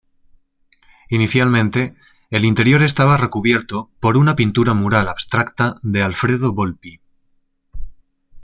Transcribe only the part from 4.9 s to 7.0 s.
abstracta de Alfredo Volpi.